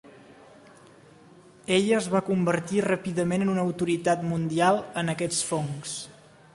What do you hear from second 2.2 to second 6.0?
convertir ràpidament en una autoritat mundial en aquests fongs.